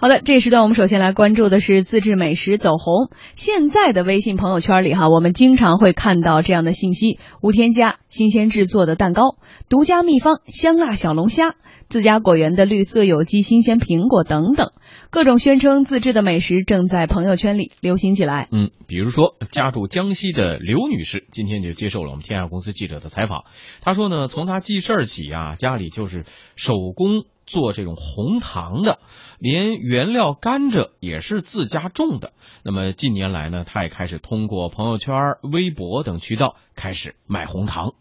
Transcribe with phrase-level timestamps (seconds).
[0.00, 3.10] 好的，这一时段我们首先来关注的是自制美食走红。
[3.36, 9.36] 现在的微信朋友圈里哈，我们经常会看到这样的信息：无添加、新鲜制作的蛋糕、
[9.68, 11.54] 独家秘方香辣小龙虾、
[11.90, 14.70] 自家果园的绿色有机新鲜苹果等等，
[15.10, 18.48] 各种宣称自制的美食正在朋友圈里流行起来。
[18.52, 23.44] 嗯，比如说家住江西的刘女士，今天就接受了我们天下公司记者的采访。
[23.82, 26.24] 她说呢，从她记事儿起啊，家里就是
[26.56, 27.26] 手工。
[27.46, 29.00] 做这种红糖的，
[29.40, 32.32] 连原料甘蔗也是自家种的。
[32.62, 37.94] 那么近年来呢，他也开始通过朋友圈、微博等渠道开始卖红糖。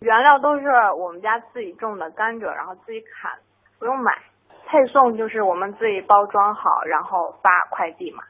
[0.00, 0.66] 原料都是
[1.00, 3.32] 我们家自己种的甘蔗，然后自己砍，
[3.78, 4.12] 不用买。
[4.66, 8.22] 配送就是我们自己包装好，然后发快递嘛。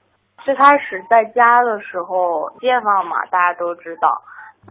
[0.45, 4.23] 最开始在家的时候，街坊嘛，大家都知道，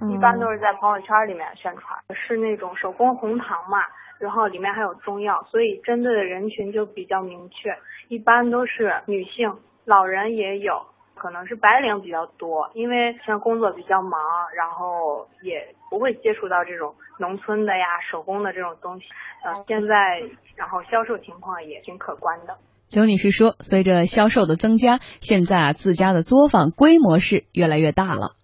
[0.08, 3.80] 一般都是在朋友圈里面宣传，是那种手工红糖嘛。
[4.24, 7.76] 然后里面还有中药，所以针对的人群就比较明确，
[8.08, 10.82] 一般都是女性，老人也有，
[11.14, 14.22] 可能是白领比较多，因为像工作比较忙，
[14.56, 19.06] 然后也不会接触到这种农村的呀、手工的这种东西。
[19.44, 20.24] 呃，现在
[20.56, 22.56] 然后销售情况也挺可观的。
[22.92, 28.40] 刘女士说，随着销售的增加，现在啊自家的作坊规模是越来越大了。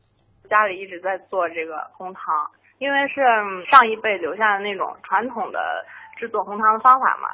[0.49, 2.51] 家里一直在做这个红糖。
[2.79, 3.21] 因为是
[3.69, 5.85] 上一辈留下的那种传统的
[6.17, 7.29] 制作红糖的方法嘛，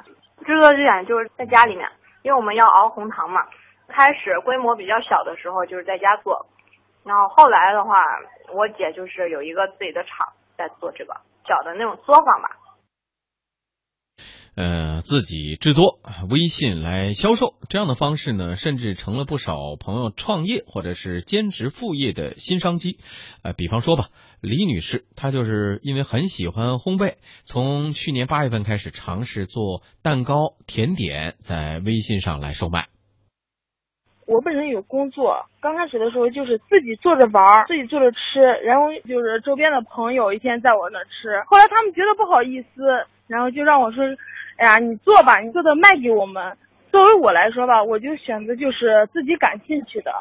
[0.46, 1.90] 制作之前就是在家里面，
[2.24, 3.46] 因为我们要熬红糖嘛。
[3.88, 6.44] 开始规模比较小的时候就是在家做，
[7.04, 8.04] 然后后来的话，
[8.52, 11.16] 我姐就是有一个自己的厂在做这个
[11.48, 12.50] 小的那种作坊吧。
[14.56, 22.98] 呃，自己制作，微信来销售，这样的方式呢，甚至成了不少朋友创业或者是兼职副业的新商机。
[23.42, 32.88] 呃，比方说吧，李女士，她就是因为很喜欢烘焙，从去年八月份开始尝试做蛋糕、甜点，在微信上来售卖。
[34.26, 44.04] 我本身有工作，刚开始的时候就是自己做着玩，自己做着吃，然后就是周边的朋友一天在我那吃，后来他们觉得不好意思，然后就让我说。
[44.58, 46.56] 哎呀，你做吧，你做的卖给我们。
[46.90, 50.14] 作为我来说吧，我就选择就是自己感兴趣的，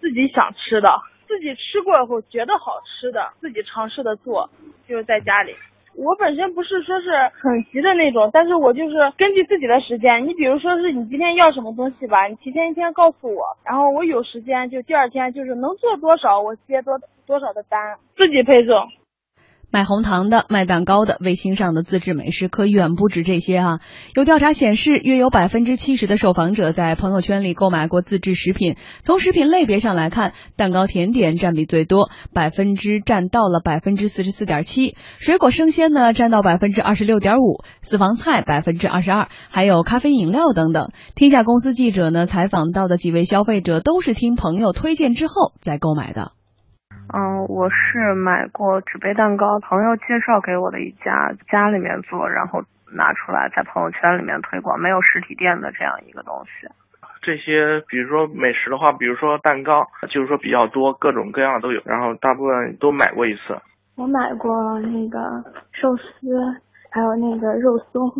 [0.00, 0.88] 自己想吃的，
[1.28, 4.48] 自己吃过以后觉得好吃的，自己尝试的做，
[4.88, 5.54] 就是在家里。
[5.96, 10.26] 我本身不是说是很急的那种，但是我就是根据自己的时间。
[10.26, 18.76] 你比如说是你今天要什么东西吧，你提前一天告诉我，然后我有时间就第二天就是能做多少我接多多少的单，自己配送。
[19.76, 23.80] 卖红糖的、卖蛋糕的、卫星上的自制美食可远不止这些啊！
[24.14, 28.76] 有调查显示，约有百分之七十的受访者在朋友圈里购买过自制食品。
[29.02, 40.88] 从食品类别上来看，蛋糕、甜点占比最多，百分之占到了百分之四十四点七；水果生鲜呢，占到百分之二十六点五；私房菜百分之二十二，还有咖啡饮料等等。
[41.14, 46.35] 天下公司记者呢采访到的几位消费者，都是听朋友推荐之后再购买的。
[47.14, 52.62] 嗯，我是买过纸杯蛋糕，朋友介绍给我的一家，家里面做，然后
[52.92, 56.68] 拿出来在朋友圈里面推广，没有实体店的这样一个东西。
[57.22, 63.56] 这些比如说美食的话，比如说蛋糕，就是说比较多，各种各样的都有，然后大部分都买过一次。
[63.96, 65.18] 我买过那个
[65.72, 66.04] 寿司，
[66.90, 68.12] 还有那个肉松。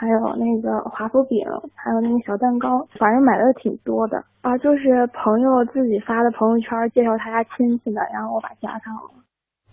[0.00, 1.44] 还有那个华夫饼，
[1.76, 4.56] 还有那个小蛋糕，反正买的挺多的啊。
[4.56, 9.20] 就是朋友自己发的朋友圈，介绍他家亲戚的，然后我把加上了。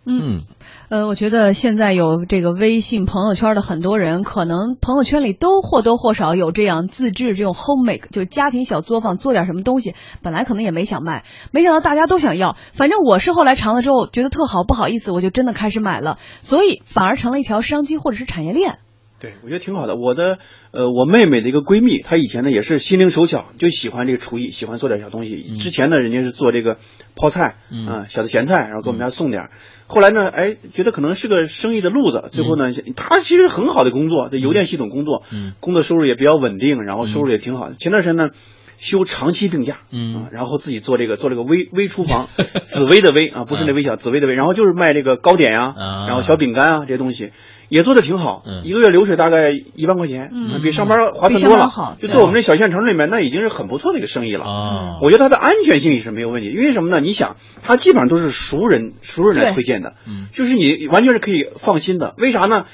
[0.06, 0.44] 嗯，
[0.90, 11.24] 呃，我觉得现在有这个微信朋友圈的很多人，可能朋友圈里都或多或少有这样自制这种 homemade，就家庭小作坊，做点什么东西，本来可能也没想卖，
[11.54, 12.52] 没想到大家都想要。
[12.74, 18.80] 反正我是后来尝了之后觉得特好，不好意思，我就真的开始买了，所以反而成了一条商机或者是产业链。
[19.20, 19.96] 对，我觉得挺好的。
[19.96, 20.38] 我的
[20.72, 25.58] 呃，我妹妹的一个闺蜜，她以前呢也是心灵手巧，就喜欢这个厨艺，喜欢做点小东西。
[25.58, 26.78] 之前呢，人家是做这个
[27.16, 27.56] 泡菜，
[27.88, 29.50] 啊，小的咸菜，然后给我们家送点。
[29.88, 32.30] 后来呢，哎，觉得可能是个生意的路子。
[32.32, 35.24] 最后呢，她其实很好的工作，在邮电系统工作，
[35.60, 37.76] 工作收入也比较稳定，然后收入也挺好的。
[37.76, 38.30] 前段时间呢，
[38.78, 42.30] 休长期病假，嗯，然后自己做这个做这个微微厨房，
[42.64, 45.74] 紫薇的薇啊，不是那微小，紫薇的薇，然后就是卖这个糕点呀，
[46.06, 47.32] 然后小饼干啊这些东西。
[47.70, 50.32] 也做的挺好，一个月流水大概一万块钱，
[50.62, 51.98] 比上班划算多了。
[52.02, 54.46] 就做我们这小县城里面，那已经是很不错的一个生意了。
[55.02, 57.00] 我觉得它的安全性也是没有问题，因为什么呢？
[57.00, 59.96] 你想，它基本上都是熟人熟人来推荐的，
[60.32, 62.16] 就是你完全是可以放心的。
[62.18, 62.66] 为啥呢？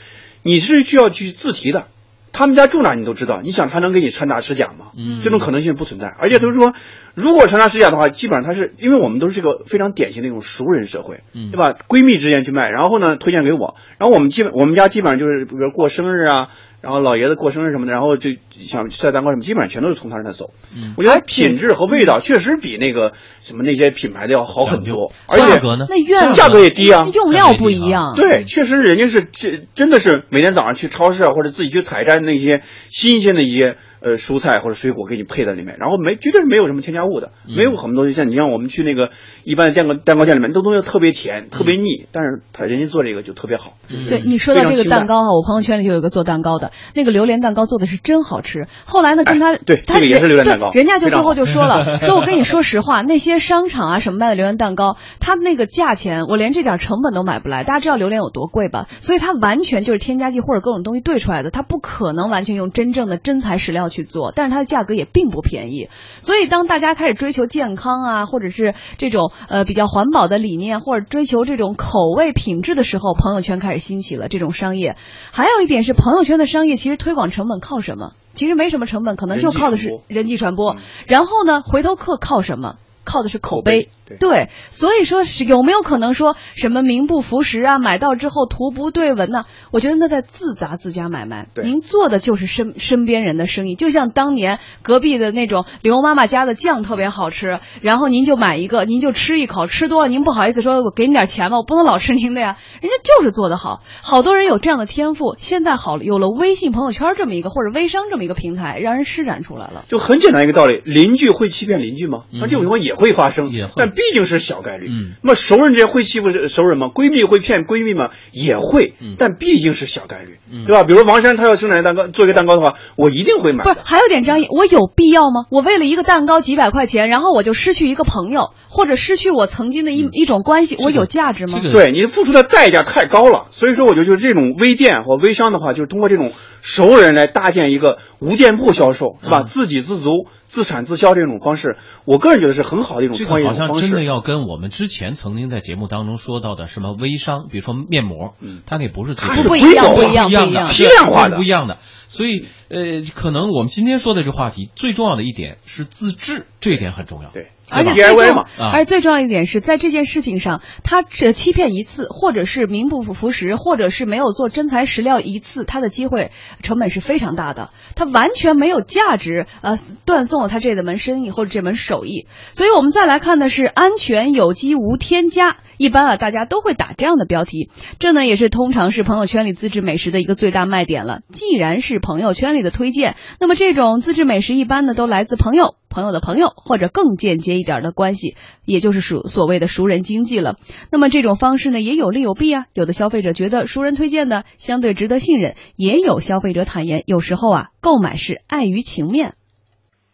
[0.45, 1.87] 你是需要去自提的。
[2.33, 4.87] 他们家住哪你都知道，你想他能给你传达实假吗？
[4.97, 6.13] 嗯，这种可能性不存在。
[6.19, 6.73] 而且就是说，
[7.13, 11.21] 如果传达实假的话，基本上他是因为我们都是一个非常典型的一种熟人社会，
[11.51, 11.77] 对吧？
[11.87, 16.49] 闺蜜之间去卖，然后呢推荐给我，然后我们基本我们家基本上就是比如过生日啊，
[16.83, 20.51] 然后老爷子过生日什么的，然后就想晒蛋糕什么，基本上全都是从他那走。
[20.75, 25.85] 嗯，我觉得品质和味道确实比那个什么那些品牌的要好很多，而且价格呢？
[25.87, 28.15] 那院价格也低啊，用料不一样。
[28.17, 38.13] 对，确实人家是这真的是每天早上去超市啊，或者自己去采摘那些新鲜的一些呃蔬菜或者水果给你配在里面，然后没绝对是没有什么添加物的，没有很多东西。
[38.13, 39.11] 像你像我们去那个
[39.43, 43.73] 一般的蛋糕蛋糕店里面，都东西特别甜、特别腻，但是他人家做这个就特别好。
[44.09, 48.67] 对你说到这个蛋糕哈，我朋友圈里就有一个做蛋糕的，那个榴莲蛋糕做的是真好吃。
[48.85, 57.63] 后来呢，跟他对他这个也是榴莲蛋糕，人家就最后就说了， 说我跟你说实话，那些商场啊什么卖的榴莲蛋糕，它那个价钱我连这点成本都买不来。
[57.63, 58.87] 大家知道榴莲有多贵吧？
[58.89, 65.89] 所以它完全就是添加剂或者各种东西兑出来的，它不可能完全用真正的真材实料去做，但是它的价格也并不便宜。
[66.21, 74.95] 所以当大家开始追求健康啊，或者是这种呃比较环保的理念，或者追求这种口味品质的时候，朋友圈开始兴起了这种商业。
[75.31, 78.13] 还有一点是，朋友圈的商业其实推广成本靠什么？
[78.33, 80.75] 其实没什么成本，可能就靠的是人际传播。
[81.05, 82.77] 然后呢，回头客靠什么？
[83.05, 83.89] 靠的是口碑，
[84.19, 87.79] 对，所以说是有没有可能说什么名不符实啊？
[87.79, 89.43] 买到之后图不对文呢？
[89.71, 91.47] 我觉得那在自砸自家买卖。
[91.61, 102.57] 您做的就是身身边人的生意，就像当年隔壁的那种刘妈妈家的酱特别好吃，然后您就买一个，您就吃一口，吃多了您不好意思说我给你点钱吧，我不能老吃您的呀。
[102.81, 105.35] 人家就是做得好，好多人有这样的天赋。
[105.37, 109.83] 现在好了，有了微信朋友圈这么一个或者微商这么一个平台，让人施展出来了。
[109.89, 112.23] 就很简单一个道理，邻居会欺骗邻居吗？
[112.31, 112.92] 那这种情况也。
[112.93, 114.87] 也会发生，但毕竟是小概率。
[114.89, 116.87] 嗯，那么熟人之间会欺负熟人吗？
[116.93, 118.09] 闺蜜会骗闺蜜吗？
[118.31, 120.83] 也会，但毕竟是小概率，对吧？
[120.83, 123.63] 比如王珊她要生产蛋糕，做一个蛋糕的话，我一定会买。
[123.63, 125.45] 不是，还有点张毅，我有必要吗？
[125.49, 131.59] 我为了一个蛋糕几百块钱，然后我就失去一个朋友，或者失去我曾经的一一种关系，我有价值吗？
[131.71, 136.31] 对你付出的代价太高了，所以说我觉得就是这种微店或微商的话，就是通过这种
[136.61, 139.43] 熟人来搭建一个无店铺销售，是吧？
[139.43, 140.27] 自给自足。
[140.53, 143.61] 自产自销这种方式，我个人觉得是很好的一种创业方式。
[143.63, 148.35] 好像真的要跟我们之前曾经在节目当中说到的什么微商，比如说面膜，
[148.67, 151.79] 它那不是它是不一样，不一样，不一样，批量化的，不一样的。
[152.07, 157.31] 所以，呃，可能我们今天说的这个话题最重要的一点是自制，这一点很重要。
[157.31, 166.31] 对，而且最重要，而且最重要一点是在这件事情上，他只欺骗一次，或者是名不符实，或者是没有做真材实料一次，他的机会
[166.61, 172.27] 成本是非常大的，他完全没有价值，呃，断送了他这门生意或者这门手艺。
[172.51, 175.57] 所以我们再来看的是安全、有机、无添加。
[175.77, 181.21] 一般啊，大家都会打这样的标题，这呢也是通常是朋友圈里自制美食的一个最大卖点了。
[181.31, 188.35] 既然是朋友圈里的推荐，那么这种自制美食一般呢都来自朋友、朋友的朋友或者更间接一点的关系，
[188.65, 190.55] 也就是属所谓的熟人经济了。
[190.91, 192.65] 那么这种方式呢也有利有弊啊。
[192.73, 199.35] 有的消费者觉得熟人推荐的相对值得信任，也有消费者坦言，有时候啊购买是碍于情面。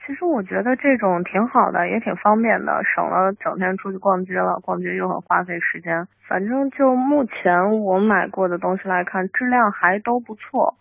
[0.05, 6.07] 其实我觉得这种挺好的，也挺方便的，省了整天出去逛街了，逛街又很花费时间。
[6.27, 10.75] 反正就目前我买过的东西来看，质量还都不错。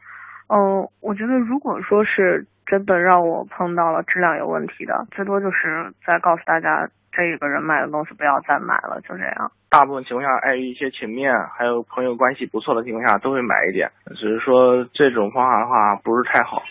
[0.48, 9.52] 嗯，我觉得如果说是真的让我碰到了质量有问题的，最多就是再告诉大家，这个人卖的东西不要再买了，就这样。
[9.70, 13.90] 大部分情况下，碍于一些情面，还有朋友关系不错的情况下，都会买一点。
[14.16, 16.62] 只是说这种方法的话，不是太好。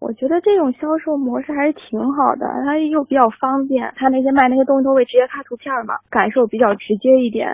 [0.00, 7.48] 我觉得这种销售模式还是挺好的，它又比较方便，他那些卖那些东西都会直接发图片嘛，感受比较直接一点。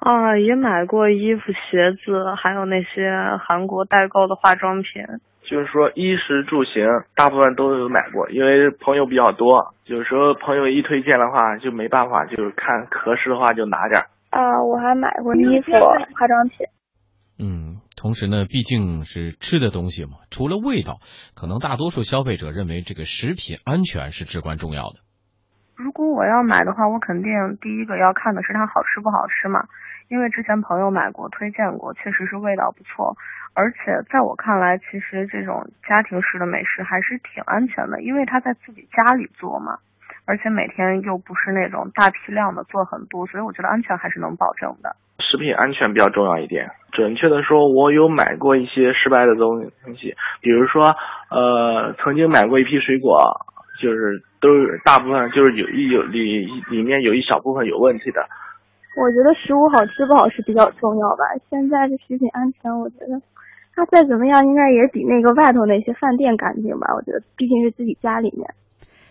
[0.00, 5.04] 啊，也买过衣服、鞋子，还有那些韩国代购的化妆品。
[5.42, 14.00] 就是说衣食住行，大部分都有买过，因为朋友比较多，有时候朋友一推荐的话，就没办法，就是看合适的话就拿点。
[14.30, 16.66] 啊，我还买过衣服、化妆品。
[17.38, 17.80] 嗯。
[18.00, 21.04] 同时呢，毕竟是吃的东西嘛，除了味道，
[21.36, 25.04] 可能大多数消费者认为这个食品安全是至关重要的。
[25.76, 27.28] 如果我要买的话，我肯定
[27.60, 29.60] 第一个要看的是它好吃不好吃嘛，
[30.10, 33.16] 因为之前朋友买过，推荐过，确实是味道不错。
[33.54, 33.78] 而且
[34.10, 39.78] 在我看来，其实这种家庭式的美食还是挺安全的，因为他在自己家里做嘛，
[40.26, 44.96] 而且每天又不是那种大批量的做很多，所以我觉得安全还是能保证的。
[45.20, 46.68] 食品安全比较重要一点。
[46.90, 50.96] 准确的说，我有买过一些失败的东东西，比如说，
[51.30, 53.46] 呃，曾经买过一批水果，
[53.80, 54.48] 就是都
[54.84, 58.26] 大部分就是有一有里里面有一小部分有问题的。
[58.96, 61.24] 我觉得食物好吃不好吃比较重要吧。
[61.48, 63.20] 现在的食品安全，我觉得
[63.74, 66.92] 它再怎么样，应该也比那个外头那些饭店干净吧。
[66.94, 68.48] 我觉得毕竟是自己家里面。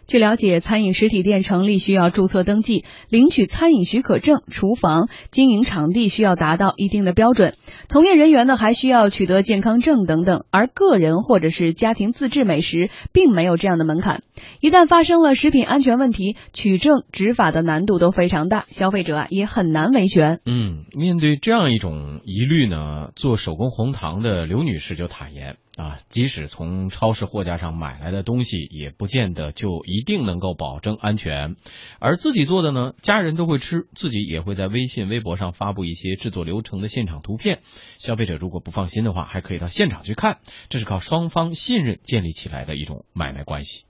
[0.09, 7.53] 据了解，餐饮实体店成立需要注册登记、领取餐饮许可证，厨房经营场地需要达到一定的标准，
[7.89, 10.45] 从业人员呢还需要取得健康证等等。
[10.49, 14.23] 而个人或者是家庭自制美食，并没有这样的门槛。
[14.61, 20.39] 一旦发生了食品安全问题，取证执法的难度都非常大，消费者啊也很难维权。
[20.43, 25.57] 嗯，面对这样一种疑虑呢，做手工红糖的刘女士就坦言。
[25.79, 31.55] 啊，即使从超市货架上买来的东西，也不见得就一定能够保证安全。
[32.01, 37.59] 而自己做的呢，家人都会吃，自己也会在微信、微博上发布一些制作流程的现场图片。
[37.97, 40.39] 消费者如果不放心的话，还可以到现场去看。
[40.67, 43.85] 这是靠双方信任建立起来的一种买卖关系。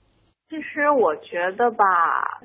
[0.48, 1.86] 其实我觉得吧，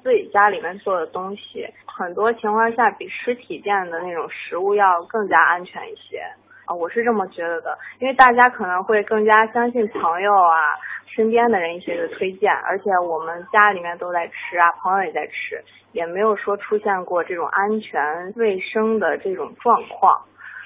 [0.03, 6.21] 自己家里面做的东西，很多情况下比实体店的那种食物要更加安全一些。
[6.65, 10.74] 啊，我是这么觉得的，因为大家可能会更加相信朋友啊、
[11.15, 20.13] 身边的人一些的推荐，而且我们家里面都在吃啊，朋友也在吃，也没有说出现过这种安全卫生的这种状况。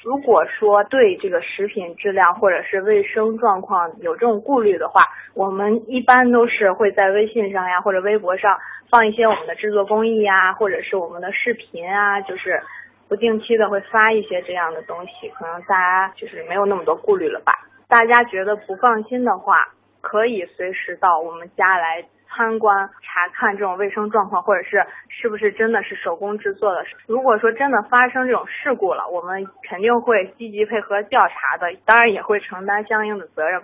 [0.01, 5.03] 如果说对这个食品质量或者是卫生状况有这种顾虑的话，
[5.33, 8.57] 我们一般都是会在微信上呀或者微博上
[8.89, 12.63] 放一些我们的制作工艺呀，或者是我们的视频啊，就是。
[13.09, 17.53] 不定期的会发一些这样的东西，可能大家就是没有那么多顾虑了吧。
[17.87, 26.85] 大家觉得不放心的话，可以随时到我们家来参观查看这种卫生状况，或者是是不是真的是手工制作的。
[27.07, 33.63] 如果说真的发生这种事故了，我们肯定会积极配合调查的，当然也会承担相应的责任。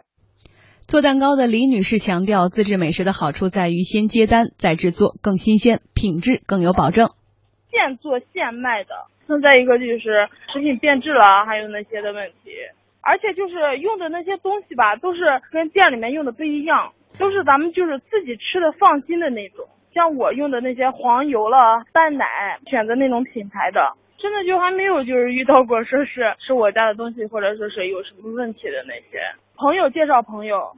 [0.88, 7.10] 做蛋糕的李女士强调，自制美食的好处在于先接单再制作，更新鲜，品质更有保证。
[7.70, 8.90] 现做现卖的。
[9.28, 12.52] 那再一个就是食品变质了，还有那些的问题，
[13.02, 19.66] 而且就是用的那些东西吧，都是跟店里面用的不一样，都是咱们就是自己吃的放心的那种。
[19.94, 29.22] 像我用的那些黄油了、淡奶，选择那种品牌的，真的就还没有就是遇到过说是是我家的东西或者说是有什么问题的那些。
[29.56, 30.72] 朋友介绍朋友，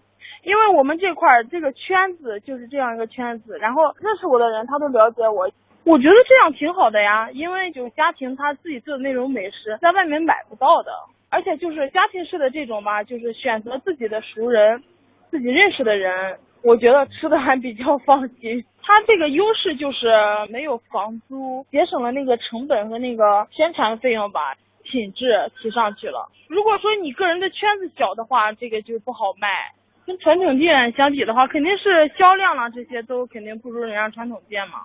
[0.44, 5.50] 因为我们这块儿这个圈子就是这样一个圈子，然后认识我的人他都了解我。
[5.88, 10.92] 我觉得这样挺好的呀，因为就家庭他自己做的那种美食，在外面买不到的，
[11.30, 14.84] 而且就是家庭式的这种吧，就是选择自己的熟人，
[15.32, 18.62] 自己认识的人，我觉得吃的还比较放心。
[18.84, 20.08] 它这个优势就是
[20.50, 26.28] 没有房租，节省了那个成本和那个宣传费用吧，品质提上去了。
[26.50, 29.48] 如果说你个人的圈子小的话，这个就不好卖。
[30.06, 34.80] 跟传统店相比的话，肯定是销量啦这些都肯定不如人家传统店嘛。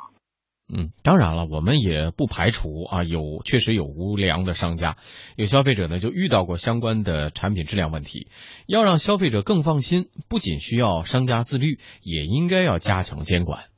[0.74, 4.96] 嗯，当然了，我们也不排除啊，有确实有无良的商家，
[5.36, 8.28] 有消费者呢就遇到过相关的产品质量问题。
[8.66, 13.68] 要让消费者更放心，不仅需要商家自律，也应该要加强监管。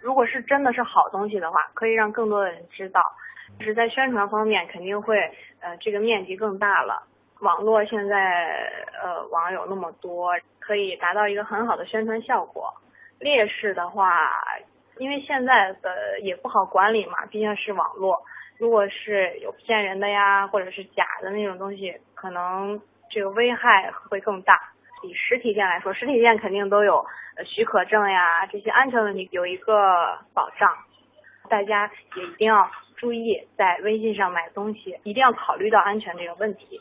[0.00, 3.00] 如果是真的是好东西的话，可以让更多的人知道，
[3.60, 5.14] 就是在宣传方面肯定会
[5.60, 7.06] 呃这个面积更大了。
[7.40, 8.16] 网络现在
[9.00, 12.74] 呃网友那么多，可以达到一个很好的宣传效果。
[13.20, 14.10] 劣势的话。
[15.02, 18.22] 因为现在的也不好管理嘛，毕竟是网络。
[18.56, 22.80] 如果是有骗人的呀，或者是假的那种东西，可能
[23.10, 24.60] 这个危害会更大。
[25.02, 27.04] 比实体店来说，实体店肯定都有
[27.44, 30.72] 许可证呀，这些安全问题有一个保障。
[31.48, 36.80] 大家也一定要注意，在微信上买东西，一定要考虑到安全这个问题。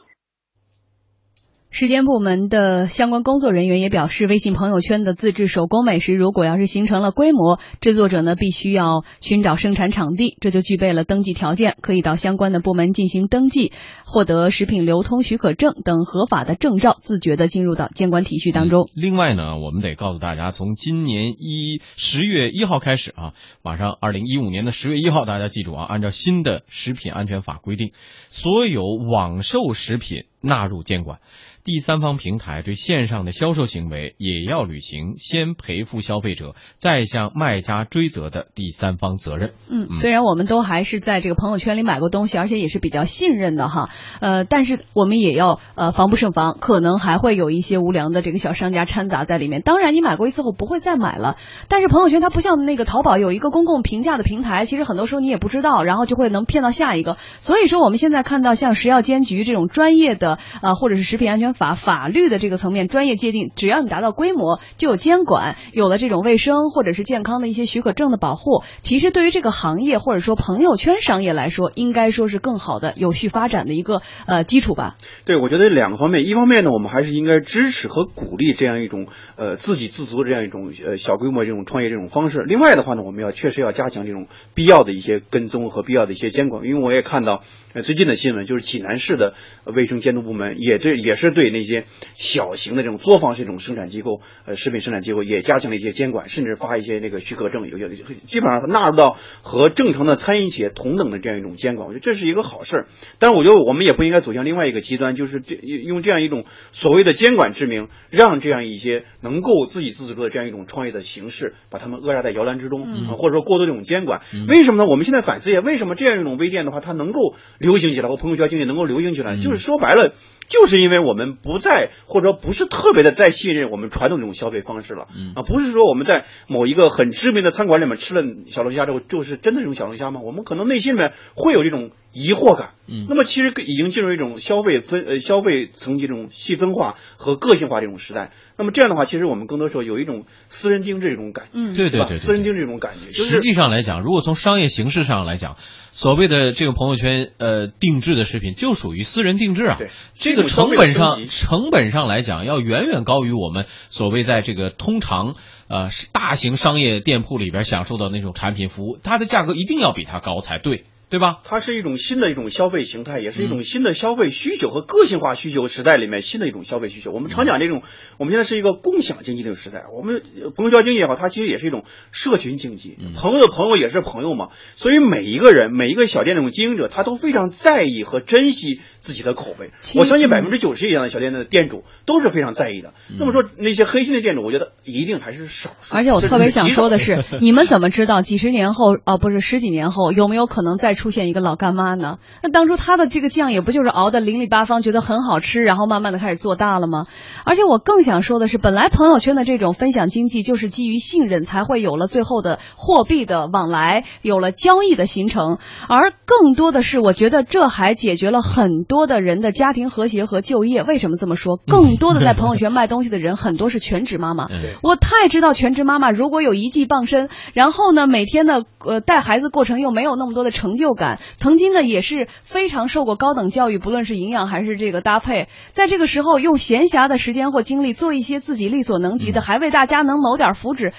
[1.72, 13.72] 时间部门的相关工作人员也表示，微信朋友圈的自制手工美食，如果要是形成了规模，制作者呢必须要寻找生产场地，这就具备了登记条件，可以到相关的部门进行登记，
[14.06, 18.90] 获得食品流通许可证等合法的证照，自觉的进入到监管体系当中。
[18.94, 23.32] 另外呢，我们得告诉大家，从今年一十月一号开始啊，
[23.64, 27.94] 马上二零一五年的十月一号，大家记住啊，按照新的食品安全法规定，
[28.28, 31.20] 所有网售食品纳入监管。
[31.64, 39.54] 第三方平台对线上的销售行为也要履行先赔付消费者再向卖家追责的第三方责任。
[39.70, 43.90] 嗯，虽然我们都还是在这个朋友圈里买过东西，而且也是比较信任的哈，
[44.22, 49.62] 呃，但是我们也要呃防不胜防，可能还会有一些无良的这个小商家掺杂在里面。
[49.62, 57.18] 当然，你买过一次后不会再买了，但是朋友圈它不像那个淘宝有一个公共评价的平台，其实很多时候你也不知道，然后就会能骗到下一个。
[57.40, 60.31] 所以说，我们现在看到像食药监局这种专业的
[60.62, 61.52] 啊，或者是食品安全。
[61.54, 74.96] 法法律的这个层面专业界定，只要你达到规模，就有监管，有了这种卫生或者是健康的一些许可证的保护，其实对于这个行业或者说朋友圈商业来说，应该说是更好的有序发展的一个呃基础吧。
[75.26, 82.46] 对，我觉得两个方面，一方面呢，我们还是应该支持和鼓励这样一种呃自给自足的这样一种呃小规模这种创业这种方式。
[82.48, 87.42] 另外的话呢，我们要确实要加强这种必要的一些跟踪和必要的一些监管，因为我也看到
[87.74, 89.34] 呃最近的新闻，就是济南市的
[89.66, 97.90] 卫生监督部门也对也是对那些小型的这种作坊式这种生产机构呃食品生产机构也加强了一些监管，甚至发一些那个许可证，有些
[98.26, 102.88] 基本上纳入到和正常的餐饮企业同等的这样一种监管，我觉得这是一个好事儿。
[103.20, 114.22] 但是我觉得我们也不应该走向另外一个极端，就是这用这样一种所谓的监管之名，让这样一些能够自给自足的这样一种创业的形式，把他们扼杀在摇篮之中，或者说过多这种监管。
[114.48, 114.90] 为什么呢？
[114.90, 120.14] 我们现在反思一下，为什么这样一种微店的话，它能够流行起来，或朋友圈经济能够流行起来，就是说白了。
[120.50, 130.20] 就是因为我们不再或者不是特别的再信任我们传统这种消费方式了，啊，不是说我们在某一个很知名的餐馆里面吃了小龙虾之后，就是真的这种小龙虾吗？
[130.22, 132.72] 我们可能内心里面会有这种疑惑感。
[132.94, 138.34] 嗯那么其实已经进入一种消费分呃消费层级这种细分化和个性化这种时代。
[138.58, 145.56] 那么这样的话，其实我们更多时候有一种私人定制这种感觉，嗯吧对对对对私人定制这种感觉，就是实际上来讲，如果从商业形式上来讲，
[145.94, 149.76] 所谓的这个朋友圈呃定制的食品，就属于私人定制啊。
[149.78, 155.36] 对这个成本上成本上来讲，要远远高于我们所谓在这个通常
[155.70, 161.42] 呃大型商业店铺里边享受到那种产品服务，它的价格一定要比它高才对，对吧？
[161.44, 167.12] 它是一种新的一种消费形态，也是一嗯种新的消费需求和个性化需求时代里面新的一种消费需求。
[167.12, 167.84] 我们常讲这种，
[168.18, 169.84] 我们现在是一个共享经济的时代。
[169.94, 174.52] 我们呃朋友圈经济也好，它其实也是一种社群经济嗯，朋友的朋友也是朋友嘛。
[174.76, 179.72] 所以每一个人，每一个小店那种经营者，他都非常在意和珍惜自己的口碑。
[179.96, 182.94] 我相信百分之九十以上的小店的店主都是非常在意的。
[183.10, 185.94] 嗯那么说那些黑心的店主，我觉得一定还是少数。
[185.94, 192.20] 而且我特别想说的是， 你们怎么知道几十年后，啊，不是十几年后，有没有可能再出现一个老干妈呢？
[192.44, 197.06] 那当初他的这个酱也不就是熬的零里八方，觉得很好吃，然后慢慢的开始做大了吗？
[197.44, 205.58] 而且我更想说的是，本来朋友圈的这种分享经济就是基于信任，才会有了最后的货币的往来，有了交易的形成。
[205.90, 210.84] 而更多的是，我觉得这还解决了很多的人的家庭和谐和就业。
[210.84, 211.58] 为什么这么说？
[211.66, 214.46] 更多的在朋友圈卖东西的人，很多是全职妈妈。
[214.54, 230.94] 嗯我太知道全职妈妈如果有一技傍身，然后呢，每天的呃带孩子过程又没有那么多的成就感，曾经呢也是非常受过高等教育，不论是营养还是这个搭配，在这个时候用闲暇的时间或精力做一些自己力所能及的，还为大家能谋点福祉。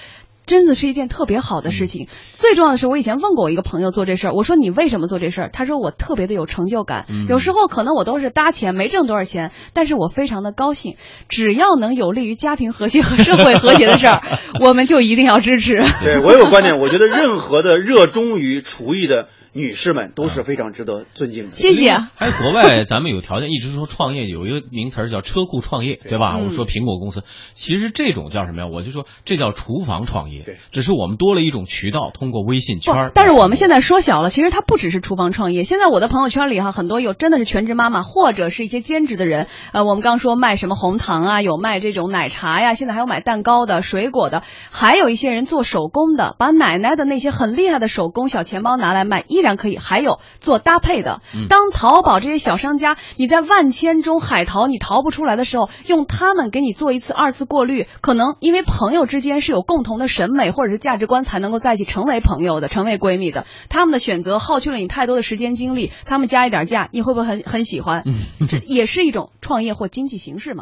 [0.45, 2.09] 真的是一件特别好的事情。
[2.33, 5.49] 最重要的是，我以前问过我一个朋友做这事儿，我说你为什么做这事儿？
[5.53, 7.05] 他说我特别的有成就感。
[7.07, 10.97] 嗯有时候可能我都是搭钱，没挣多少钱，但是我非常的高兴。
[11.29, 14.21] 只要能有利于家庭和谐和社会和谐的事儿，
[14.59, 15.81] 我们就一定要支持。
[16.03, 21.51] 对我有个观点，我觉得任何的热衷于厨艺的女士们都是非常值得尊敬的。
[21.51, 21.91] 谢谢。
[22.15, 26.37] 还有国外，咱们有条件一直说创业，有一个名词叫车库创业，对吧？
[26.37, 28.67] 我们说苹果公司，其实这种叫什么呀？
[28.67, 35.63] 我就说这叫厨房创业，对，只是我们多了一种渠道，通过微信圈。，但是我们现在说小了，其实它不只是厨房创业。
[35.63, 39.47] 现在我的朋友圈里哈，很多有真的是全职妈妈，或者是一些兼职的人。
[39.71, 49.77] 呃，我们刚说卖什么红糖啊，有卖这种奶茶呀，现在还有买蛋糕的、水果的，还有一些人做手工的，把奶奶的那些很厉害的手工小钱包拿来卖，依然可以。
[49.77, 63.45] 还有做搭配的嗯，当淘宝这些小商家你在万千中海淘你淘不出来的时候，用他们给你做一次二次过滤，可能因为朋友之间是有共同的审美或者是价值观才能够在一起成为朋友的、成为闺蜜的。
[63.69, 68.03] 他们的选择耗去了你太多的时间精力，他们加一点价，你会不会很很喜欢？
[68.05, 70.61] 嗯这也是一种创业或经济形式嘛？